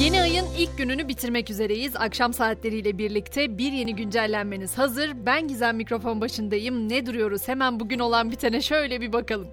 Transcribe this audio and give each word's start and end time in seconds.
Yeni 0.00 0.22
ayın 0.22 0.46
ilk 0.58 0.78
gününü 0.78 1.08
bitirmek 1.08 1.50
üzereyiz. 1.50 1.96
Akşam 1.96 2.32
saatleriyle 2.32 2.98
birlikte 2.98 3.58
bir 3.58 3.72
yeni 3.72 3.96
güncellenmeniz 3.96 4.78
hazır. 4.78 5.26
Ben 5.26 5.48
Gizem 5.48 5.76
mikrofon 5.76 6.20
başındayım. 6.20 6.88
Ne 6.88 7.06
duruyoruz? 7.06 7.48
Hemen 7.48 7.80
bugün 7.80 7.98
olan 7.98 8.30
bitene 8.30 8.62
şöyle 8.62 9.00
bir 9.00 9.12
bakalım. 9.12 9.48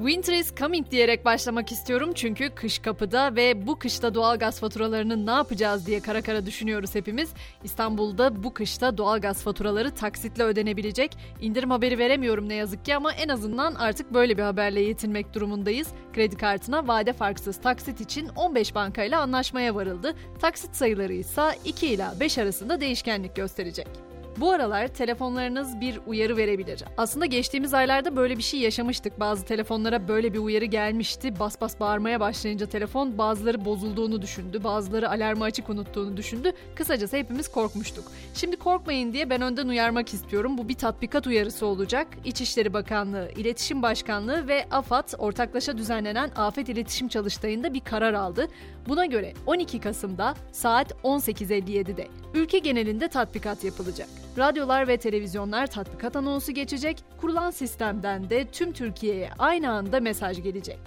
Winter 0.00 0.32
is 0.32 0.54
coming 0.56 0.90
diyerek 0.90 1.24
başlamak 1.24 1.72
istiyorum 1.72 2.10
çünkü 2.14 2.50
kış 2.50 2.78
kapıda 2.78 3.36
ve 3.36 3.66
bu 3.66 3.78
kışta 3.78 4.14
doğalgaz 4.14 4.60
faturalarını 4.60 5.26
ne 5.26 5.30
yapacağız 5.30 5.86
diye 5.86 6.00
kara 6.00 6.22
kara 6.22 6.46
düşünüyoruz 6.46 6.94
hepimiz. 6.94 7.30
İstanbul'da 7.64 8.42
bu 8.42 8.54
kışta 8.54 8.98
doğalgaz 8.98 9.42
faturaları 9.42 9.94
taksitle 9.94 10.44
ödenebilecek. 10.44 11.16
İndirim 11.40 11.70
haberi 11.70 11.98
veremiyorum 11.98 12.48
ne 12.48 12.54
yazık 12.54 12.84
ki 12.84 12.96
ama 12.96 13.12
en 13.12 13.28
azından 13.28 13.74
artık 13.74 14.14
böyle 14.14 14.38
bir 14.38 14.42
haberle 14.42 14.80
yetinmek 14.80 15.34
durumundayız. 15.34 15.88
Kredi 16.12 16.36
kartına 16.36 16.88
vade 16.88 17.12
farksız 17.12 17.60
taksit 17.60 18.00
için 18.00 18.28
15 18.28 18.74
bankayla 18.74 19.20
anlaşmaya 19.20 19.74
varıldı. 19.74 20.14
Taksit 20.40 20.76
sayıları 20.76 21.12
ise 21.12 21.42
2 21.64 21.86
ila 21.86 22.14
5 22.20 22.38
arasında 22.38 22.80
değişkenlik 22.80 23.36
gösterecek. 23.36 24.09
Bu 24.36 24.50
aralar 24.50 24.88
telefonlarınız 24.88 25.80
bir 25.80 26.00
uyarı 26.06 26.36
verebilir. 26.36 26.84
Aslında 26.96 27.26
geçtiğimiz 27.26 27.74
aylarda 27.74 28.16
böyle 28.16 28.38
bir 28.38 28.42
şey 28.42 28.60
yaşamıştık. 28.60 29.20
Bazı 29.20 29.44
telefonlara 29.44 30.08
böyle 30.08 30.32
bir 30.32 30.38
uyarı 30.38 30.64
gelmişti. 30.64 31.38
Bas 31.40 31.60
bas 31.60 31.80
bağırmaya 31.80 32.20
başlayınca 32.20 32.66
telefon 32.66 33.18
bazıları 33.18 33.64
bozulduğunu 33.64 34.22
düşündü, 34.22 34.64
bazıları 34.64 35.10
alarmı 35.10 35.44
açık 35.44 35.70
unuttuğunu 35.70 36.16
düşündü. 36.16 36.52
Kısacası 36.74 37.16
hepimiz 37.16 37.48
korkmuştuk. 37.48 38.04
Şimdi 38.34 38.56
korkmayın 38.56 39.12
diye 39.12 39.30
ben 39.30 39.42
önden 39.42 39.68
uyarmak 39.68 40.14
istiyorum. 40.14 40.58
Bu 40.58 40.68
bir 40.68 40.74
tatbikat 40.74 41.26
uyarısı 41.26 41.66
olacak. 41.66 42.06
İçişleri 42.24 42.72
Bakanlığı, 42.72 43.30
İletişim 43.36 43.82
Başkanlığı 43.82 44.48
ve 44.48 44.66
AFAD 44.70 45.08
ortaklaşa 45.18 45.78
düzenlenen 45.78 46.30
Afet 46.36 46.68
İletişim 46.68 47.08
Çalıştayı'nda 47.08 47.74
bir 47.74 47.80
karar 47.80 48.14
aldı. 48.14 48.48
Buna 48.88 49.06
göre 49.06 49.32
12 49.46 49.80
Kasım'da 49.80 50.34
saat 50.52 50.92
18.57'de 50.92 52.08
ülke 52.34 52.58
genelinde 52.58 53.08
tatbikat 53.08 53.64
yapılacak. 53.64 54.08
Radyolar 54.38 54.88
ve 54.88 54.96
televizyonlar 54.96 55.66
tatbikat 55.66 56.16
anonsu 56.16 56.52
geçecek, 56.52 57.04
kurulan 57.20 57.50
sistemden 57.50 58.30
de 58.30 58.46
tüm 58.46 58.72
Türkiye'ye 58.72 59.30
aynı 59.38 59.70
anda 59.70 60.00
mesaj 60.00 60.42
gelecek. 60.42 60.78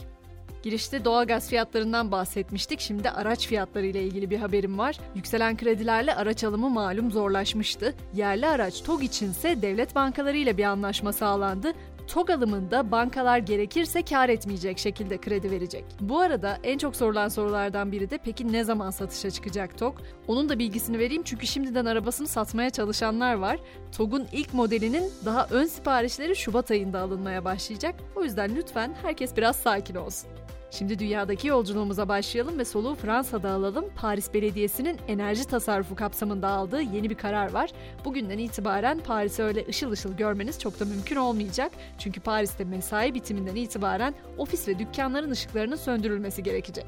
Girişte 0.63 1.05
doğalgaz 1.05 1.49
fiyatlarından 1.49 2.11
bahsetmiştik. 2.11 2.79
Şimdi 2.79 3.09
araç 3.09 3.47
fiyatları 3.47 3.85
ile 3.85 4.03
ilgili 4.03 4.29
bir 4.29 4.37
haberim 4.37 4.77
var. 4.77 4.99
Yükselen 5.15 5.57
kredilerle 5.57 6.15
araç 6.15 6.43
alımı 6.43 6.69
malum 6.69 7.11
zorlaşmıştı. 7.11 7.93
Yerli 8.15 8.47
araç 8.47 8.83
TOG 8.83 9.03
içinse 9.03 9.61
devlet 9.61 9.95
bankaları 9.95 10.37
ile 10.37 10.57
bir 10.57 10.63
anlaşma 10.63 11.13
sağlandı. 11.13 11.73
TOG 12.07 12.29
alımında 12.29 12.91
bankalar 12.91 13.37
gerekirse 13.37 14.01
kar 14.01 14.29
etmeyecek 14.29 14.79
şekilde 14.79 15.17
kredi 15.17 15.51
verecek. 15.51 15.85
Bu 15.99 16.19
arada 16.19 16.57
en 16.63 16.77
çok 16.77 16.95
sorulan 16.95 17.27
sorulardan 17.27 17.91
biri 17.91 18.09
de 18.09 18.17
peki 18.17 18.53
ne 18.53 18.63
zaman 18.63 18.89
satışa 18.89 19.31
çıkacak 19.31 19.77
TOG? 19.77 19.99
Onun 20.27 20.49
da 20.49 20.59
bilgisini 20.59 20.99
vereyim 20.99 21.23
çünkü 21.23 21.47
şimdiden 21.47 21.85
arabasını 21.85 22.27
satmaya 22.27 22.69
çalışanlar 22.69 23.33
var. 23.33 23.59
TOG'un 23.97 24.27
ilk 24.31 24.53
modelinin 24.53 25.11
daha 25.25 25.47
ön 25.51 25.65
siparişleri 25.65 26.35
Şubat 26.35 26.71
ayında 26.71 26.99
alınmaya 26.99 27.45
başlayacak. 27.45 27.95
O 28.15 28.23
yüzden 28.23 28.55
lütfen 28.55 28.95
herkes 29.01 29.37
biraz 29.37 29.55
sakin 29.55 29.95
olsun. 29.95 30.29
Şimdi 30.77 30.99
dünyadaki 30.99 31.47
yolculuğumuza 31.47 32.07
başlayalım 32.07 32.59
ve 32.59 32.65
soluğu 32.65 32.95
Fransa'da 32.95 33.51
alalım. 33.51 33.85
Paris 33.95 34.33
Belediyesi'nin 34.33 34.97
enerji 35.07 35.45
tasarrufu 35.45 35.95
kapsamında 35.95 36.47
aldığı 36.47 36.81
yeni 36.81 37.09
bir 37.09 37.15
karar 37.15 37.53
var. 37.53 37.69
Bugünden 38.05 38.37
itibaren 38.37 38.99
Paris'i 38.99 39.43
öyle 39.43 39.65
ışıl 39.69 39.91
ışıl 39.91 40.13
görmeniz 40.13 40.59
çok 40.59 40.79
da 40.79 40.85
mümkün 40.85 41.15
olmayacak. 41.15 41.71
Çünkü 41.97 42.21
Paris'te 42.21 42.63
mesai 42.63 43.13
bitiminden 43.13 43.55
itibaren 43.55 44.13
ofis 44.37 44.67
ve 44.67 44.79
dükkanların 44.79 45.31
ışıklarının 45.31 45.75
söndürülmesi 45.75 46.43
gerekecek. 46.43 46.85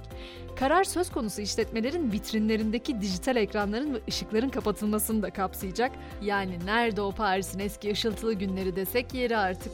Karar 0.56 0.84
söz 0.84 1.10
konusu 1.10 1.42
işletmelerin 1.42 2.12
vitrinlerindeki 2.12 3.02
dijital 3.02 3.36
ekranların 3.36 3.94
ve 3.94 4.00
ışıkların 4.08 4.50
kapatılmasını 4.50 5.22
da 5.22 5.30
kapsayacak. 5.30 5.92
Yani 6.22 6.60
nerede 6.66 7.02
o 7.02 7.12
Paris'in 7.12 7.60
eski 7.60 7.92
ışıltılı 7.92 8.34
günleri 8.34 8.76
desek 8.76 9.14
yeri 9.14 9.38
artık. 9.38 9.72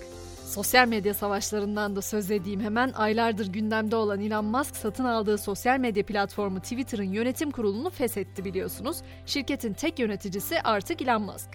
Sosyal 0.51 0.88
medya 0.88 1.13
savaşlarından 1.13 1.95
da 1.95 2.01
söz 2.01 2.31
edeyim 2.31 2.62
hemen. 2.62 2.91
Aylardır 2.95 3.47
gündemde 3.47 3.95
olan 3.95 4.22
Elon 4.22 4.45
Musk 4.45 4.75
satın 4.75 5.06
aldığı 5.06 5.38
sosyal 5.38 5.79
medya 5.79 6.06
platformu 6.06 6.59
Twitter'ın 6.59 7.03
yönetim 7.03 7.51
kurulunu 7.51 7.89
feshetti 7.89 8.45
biliyorsunuz. 8.45 8.97
Şirketin 9.25 9.73
tek 9.73 10.00
yöneticisi 10.00 10.62
artık 10.62 11.01
Elon 11.01 11.22
Musk. 11.22 11.50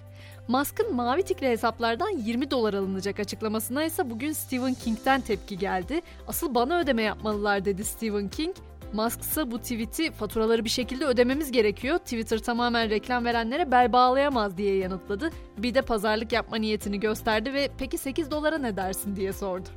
Musk'ın 0.49 0.95
mavi 0.95 1.23
tikli 1.23 1.47
hesaplardan 1.47 2.09
20 2.09 2.51
dolar 2.51 2.75
alınacak 2.75 3.21
açıklamasına 3.21 3.85
ise 3.85 4.11
bugün 4.11 4.33
Stephen 4.33 4.75
King'den 4.75 5.21
tepki 5.21 5.59
geldi. 5.59 6.01
Asıl 6.29 6.55
bana 6.55 6.81
ödeme 6.81 7.03
yapmalılar 7.03 7.65
dedi 7.65 7.85
Stephen 7.85 8.29
King. 8.29 8.57
Musk 8.93 9.21
ise 9.21 9.51
bu 9.51 9.59
tweet'i 9.59 10.13
faturaları 10.13 10.65
bir 10.65 10.71
şekilde 10.71 11.05
ödememiz 11.05 11.53
gerekiyor. 11.53 11.99
Twitter 11.99 12.39
tamamen 12.39 12.91
reklam 12.91 13.25
verenlere 13.25 13.71
bel 13.71 13.93
bağlayamaz 13.93 14.57
diye 14.57 14.77
yanıtladı. 14.77 15.31
Bir 15.59 15.75
de 15.75 15.83
pazarlık 15.83 16.33
yapma 16.33 16.57
niyetini 16.57 17.01
gösterdi 17.01 17.53
ve 17.53 17.71
peki 17.79 17.99
8 17.99 18.31
dolara 18.31 18.59
ne 18.59 18.77
dersin 18.77 19.17
diye 19.17 19.33
sordu. 19.33 19.69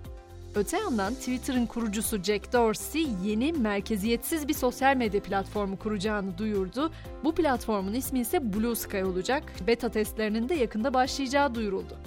Öte 0.55 0.77
yandan 0.77 1.13
Twitter'ın 1.13 1.65
kurucusu 1.65 2.23
Jack 2.23 2.53
Dorsey 2.53 3.07
yeni 3.23 3.53
merkeziyetsiz 3.53 4.47
bir 4.47 4.53
sosyal 4.53 4.95
medya 4.95 5.21
platformu 5.21 5.79
kuracağını 5.79 6.37
duyurdu. 6.37 6.91
Bu 7.23 7.35
platformun 7.35 7.93
ismi 7.93 8.19
ise 8.19 8.53
Blue 8.53 8.75
Sky 8.75 9.03
olacak. 9.03 9.43
Beta 9.67 9.89
testlerinin 9.89 10.49
de 10.49 10.55
yakında 10.55 10.93
başlayacağı 10.93 11.55
duyuruldu. 11.55 11.97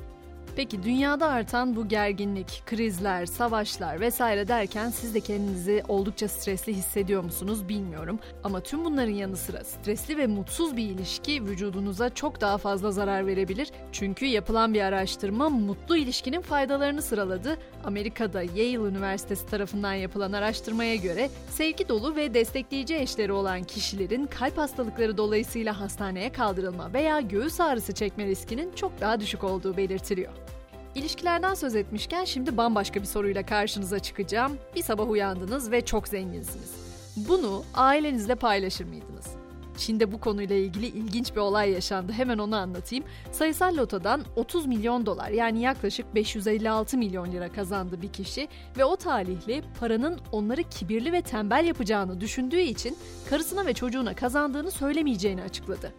Peki 0.57 0.83
dünyada 0.83 1.29
artan 1.29 1.77
bu 1.77 1.89
gerginlik, 1.89 2.63
krizler, 2.67 3.27
savaşlar 3.27 4.01
vesaire 4.01 4.49
derken 4.49 4.91
siz 4.91 5.15
de 5.15 5.21
kendinizi 5.21 5.83
oldukça 5.89 6.29
stresli 6.29 6.75
hissediyor 6.75 7.25
musunuz 7.25 7.69
bilmiyorum. 7.69 8.19
Ama 8.45 8.61
tüm 8.61 8.85
bunların 8.85 9.13
yanı 9.13 9.37
sıra 9.37 9.65
stresli 9.65 10.17
ve 10.17 10.27
mutsuz 10.27 10.77
bir 10.77 10.83
ilişki 10.83 11.45
vücudunuza 11.45 12.15
çok 12.15 12.41
daha 12.41 12.59
fazla 12.59 12.93
zarar 12.93 13.27
verebilir. 13.27 13.71
Çünkü 13.93 14.27
yapılan 14.27 14.75
bir 14.75 14.81
araştırma 14.81 15.49
mutlu 15.49 15.97
ilişkinin 15.97 16.41
faydalarını 16.41 17.03
sıraladı. 17.03 17.59
Amerika'da 17.85 18.43
Yale 18.43 18.73
Üniversitesi 18.73 19.47
tarafından 19.47 19.95
yapılan 19.95 20.33
araştırmaya 20.33 20.97
göre 20.97 21.31
sevgi 21.51 21.89
dolu 21.89 22.17
ve 22.17 22.35
destekleyici 22.35 22.97
eşleri 22.97 23.33
olan 23.33 23.63
kişilerin 23.65 24.27
kalp 24.27 24.59
hastalıkları 24.59 25.17
dolayısıyla 25.17 25.81
hastaneye 25.81 26.33
kaldırılma 26.33 26.93
veya 26.93 27.21
göğüs 27.21 27.61
ağrısı 27.61 27.95
çekme 27.95 28.27
riskinin 28.27 28.73
çok 28.73 29.01
daha 29.01 29.21
düşük 29.21 29.45
olduğu 29.45 29.77
belirtiliyor. 29.77 30.33
İlişkilerden 30.95 31.55
söz 31.55 31.75
etmişken 31.75 32.25
şimdi 32.25 32.57
bambaşka 32.57 33.01
bir 33.01 33.07
soruyla 33.07 33.47
karşınıza 33.47 33.99
çıkacağım. 33.99 34.59
Bir 34.77 34.83
sabah 34.83 35.11
uyandınız 35.11 35.71
ve 35.71 35.81
çok 35.85 36.09
zenginsiniz. 36.09 36.71
Bunu 37.17 37.63
ailenizle 37.75 38.35
paylaşır 38.35 38.85
mıydınız? 38.85 39.27
Çin'de 39.77 40.13
bu 40.13 40.21
konuyla 40.21 40.57
ilgili 40.57 40.87
ilginç 40.87 41.35
bir 41.35 41.41
olay 41.41 41.71
yaşandı. 41.71 42.13
Hemen 42.13 42.39
onu 42.39 42.57
anlatayım. 42.57 43.05
Sayısal 43.33 43.77
lotodan 43.77 44.23
30 44.37 44.67
milyon 44.67 45.07
dolar 45.07 45.31
yani 45.31 45.61
yaklaşık 45.61 46.15
556 46.15 46.99
milyon 46.99 47.33
lira 47.33 47.53
kazandı 47.53 48.03
bir 48.03 48.13
kişi 48.13 48.49
ve 48.77 48.85
o 48.85 48.97
talihli 48.97 49.63
paranın 49.81 50.21
onları 50.33 50.63
kibirli 50.63 51.13
ve 51.13 51.23
tembel 51.23 51.65
yapacağını 51.67 52.21
düşündüğü 52.21 52.61
için 52.61 52.97
karısına 53.31 53.67
ve 53.67 53.75
çocuğuna 53.75 54.15
kazandığını 54.15 54.71
söylemeyeceğini 54.71 55.43
açıkladı. 55.43 55.93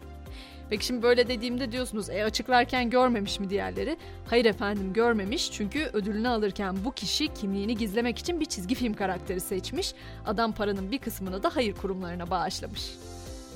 Peki 0.74 0.86
şimdi 0.86 1.04
böyle 1.04 1.28
dediğimde 1.28 1.72
diyorsunuz 1.72 2.10
e 2.10 2.24
açıklarken 2.24 2.90
görmemiş 2.90 3.40
mi 3.40 3.50
diğerleri? 3.50 3.98
Hayır 4.28 4.46
efendim 4.46 4.94
görmemiş 4.94 5.52
çünkü 5.52 5.90
ödülünü 5.94 6.28
alırken 6.28 6.76
bu 6.86 6.92
kişi 6.92 7.34
kimliğini 7.34 7.78
gizlemek 7.78 8.18
için 8.18 8.40
bir 8.40 8.46
çizgi 8.46 8.76
film 8.76 8.94
karakteri 8.94 9.40
seçmiş. 9.40 9.94
Adam 10.26 10.52
paranın 10.52 10.92
bir 10.92 10.98
kısmını 10.98 11.44
da 11.44 11.52
hayır 11.56 11.76
kurumlarına 11.76 12.30
bağışlamış. 12.30 12.92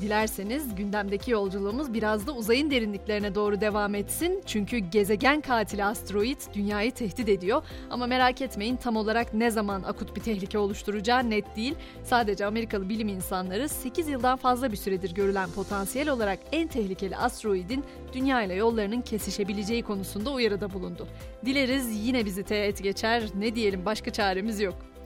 Dilerseniz 0.01 0.75
gündemdeki 0.75 1.31
yolculuğumuz 1.31 1.93
biraz 1.93 2.27
da 2.27 2.31
uzayın 2.31 2.71
derinliklerine 2.71 3.35
doğru 3.35 3.61
devam 3.61 3.95
etsin. 3.95 4.41
Çünkü 4.45 4.77
gezegen 4.77 5.41
katili 5.41 5.85
asteroid 5.85 6.37
dünyayı 6.53 6.91
tehdit 6.91 7.29
ediyor. 7.29 7.63
Ama 7.89 8.07
merak 8.07 8.41
etmeyin 8.41 8.75
tam 8.75 8.95
olarak 8.95 9.33
ne 9.33 9.51
zaman 9.51 9.83
akut 9.83 10.15
bir 10.15 10.21
tehlike 10.21 10.57
oluşturacağı 10.57 11.29
net 11.29 11.55
değil. 11.55 11.75
Sadece 12.03 12.45
Amerikalı 12.45 12.89
bilim 12.89 13.07
insanları 13.07 13.69
8 13.69 14.07
yıldan 14.07 14.37
fazla 14.37 14.71
bir 14.71 14.77
süredir 14.77 15.15
görülen 15.15 15.49
potansiyel 15.49 16.09
olarak 16.09 16.39
en 16.51 16.67
tehlikeli 16.67 17.17
asteroidin 17.17 17.83
dünya 18.13 18.41
ile 18.41 18.53
yollarının 18.53 19.01
kesişebileceği 19.01 19.83
konusunda 19.83 20.31
uyarıda 20.31 20.73
bulundu. 20.73 21.07
Dileriz 21.45 22.05
yine 22.05 22.25
bizi 22.25 22.43
teğet 22.43 22.83
geçer. 22.83 23.23
Ne 23.35 23.55
diyelim 23.55 23.85
başka 23.85 24.11
çaremiz 24.11 24.59
yok. 24.59 24.96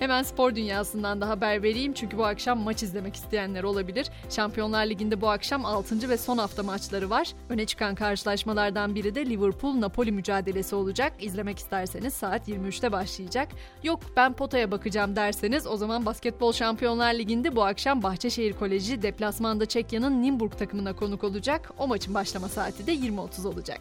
Hemen 0.00 0.22
spor 0.22 0.54
dünyasından 0.54 1.20
da 1.20 1.28
haber 1.28 1.62
vereyim 1.62 1.92
çünkü 1.92 2.18
bu 2.18 2.24
akşam 2.24 2.60
maç 2.60 2.82
izlemek 2.82 3.14
isteyenler 3.14 3.62
olabilir. 3.62 4.10
Şampiyonlar 4.30 4.86
Ligi'nde 4.86 5.20
bu 5.20 5.30
akşam 5.30 5.64
6. 5.64 6.08
ve 6.08 6.16
son 6.16 6.38
hafta 6.38 6.62
maçları 6.62 7.10
var. 7.10 7.32
Öne 7.48 7.66
çıkan 7.66 7.94
karşılaşmalardan 7.94 8.94
biri 8.94 9.14
de 9.14 9.22
Liverpool-Napoli 9.22 10.12
mücadelesi 10.12 10.74
olacak. 10.74 11.12
İzlemek 11.20 11.58
isterseniz 11.58 12.14
saat 12.14 12.48
23'te 12.48 12.92
başlayacak. 12.92 13.48
Yok 13.82 14.00
ben 14.16 14.32
potaya 14.32 14.70
bakacağım 14.70 15.16
derseniz 15.16 15.66
o 15.66 15.76
zaman 15.76 16.06
Basketbol 16.06 16.52
Şampiyonlar 16.52 17.14
Ligi'nde 17.14 17.56
bu 17.56 17.64
akşam 17.64 18.02
Bahçeşehir 18.02 18.52
Koleji 18.52 19.02
deplasmanda 19.02 19.66
Çekya'nın 19.66 20.22
Nimburg 20.22 20.52
takımına 20.52 20.96
konuk 20.96 21.24
olacak. 21.24 21.70
O 21.78 21.88
maçın 21.88 22.14
başlama 22.14 22.48
saati 22.48 22.86
de 22.86 22.94
20.30 22.94 23.48
olacak. 23.48 23.80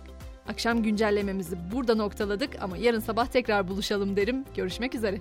Akşam 0.50 0.84
güncellememizi 0.84 1.58
burada 1.74 1.96
noktaladık 1.96 2.50
ama 2.62 2.78
yarın 2.78 3.00
sabah 3.00 3.28
tekrar 3.28 3.68
buluşalım 3.68 4.16
derim. 4.16 4.46
Görüşmek 4.56 4.96
üzere. 4.96 5.18